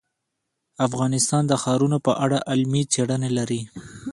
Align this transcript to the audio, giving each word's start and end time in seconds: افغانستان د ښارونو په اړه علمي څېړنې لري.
افغانستان 0.87 1.43
د 1.47 1.53
ښارونو 1.63 1.97
په 2.05 2.11
اړه 2.23 2.37
علمي 2.49 2.83
څېړنې 2.93 3.29
لري. 3.37 3.61